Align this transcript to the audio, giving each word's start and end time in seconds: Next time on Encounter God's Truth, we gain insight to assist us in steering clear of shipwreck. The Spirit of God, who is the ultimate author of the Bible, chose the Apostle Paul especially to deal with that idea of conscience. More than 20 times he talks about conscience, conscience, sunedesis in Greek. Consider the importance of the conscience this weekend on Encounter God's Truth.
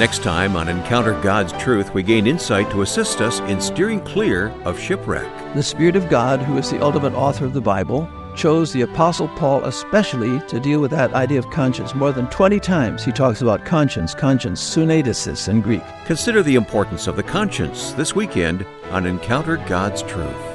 Next 0.00 0.22
time 0.22 0.56
on 0.56 0.70
Encounter 0.70 1.12
God's 1.20 1.52
Truth, 1.62 1.92
we 1.92 2.02
gain 2.02 2.26
insight 2.26 2.70
to 2.70 2.80
assist 2.80 3.20
us 3.20 3.40
in 3.40 3.60
steering 3.60 4.00
clear 4.00 4.48
of 4.64 4.80
shipwreck. 4.80 5.30
The 5.54 5.62
Spirit 5.62 5.94
of 5.94 6.08
God, 6.08 6.40
who 6.40 6.56
is 6.56 6.70
the 6.70 6.82
ultimate 6.82 7.12
author 7.12 7.44
of 7.44 7.52
the 7.52 7.60
Bible, 7.60 8.08
chose 8.34 8.72
the 8.72 8.80
Apostle 8.80 9.28
Paul 9.28 9.62
especially 9.66 10.40
to 10.48 10.58
deal 10.58 10.80
with 10.80 10.90
that 10.92 11.12
idea 11.12 11.38
of 11.38 11.50
conscience. 11.50 11.94
More 11.94 12.12
than 12.12 12.30
20 12.30 12.58
times 12.60 13.04
he 13.04 13.12
talks 13.12 13.42
about 13.42 13.66
conscience, 13.66 14.14
conscience, 14.14 14.62
sunedesis 14.62 15.50
in 15.50 15.60
Greek. 15.60 15.82
Consider 16.06 16.42
the 16.42 16.54
importance 16.54 17.06
of 17.06 17.16
the 17.16 17.22
conscience 17.22 17.92
this 17.92 18.14
weekend 18.14 18.64
on 18.92 19.04
Encounter 19.04 19.58
God's 19.68 20.00
Truth. 20.04 20.49